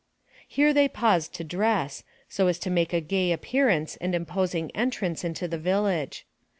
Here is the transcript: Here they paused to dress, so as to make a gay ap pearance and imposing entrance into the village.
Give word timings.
Here 0.47 0.73
they 0.73 0.87
paused 0.87 1.35
to 1.35 1.43
dress, 1.43 2.03
so 2.27 2.47
as 2.47 2.57
to 2.57 2.71
make 2.71 2.91
a 2.91 3.01
gay 3.01 3.31
ap 3.31 3.41
pearance 3.43 3.97
and 4.01 4.15
imposing 4.15 4.71
entrance 4.75 5.23
into 5.23 5.47
the 5.47 5.59
village. 5.59 6.25